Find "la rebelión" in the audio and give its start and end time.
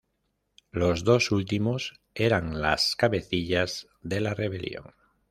4.19-4.95